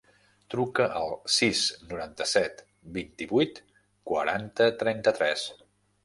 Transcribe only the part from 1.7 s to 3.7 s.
noranta-set, vint-i-vuit,